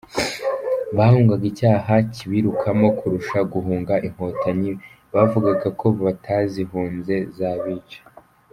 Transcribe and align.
Bahungaga 0.97 1.45
icyaha 1.51 1.93
kibirukamo 2.13 2.87
kurusha 2.97 3.39
guhunga 3.53 3.93
Inkotanyi 4.07 4.71
bavugaga 5.13 5.67
ko 5.79 5.87
batazihunze 6.03 7.15
zabica. 7.37 8.01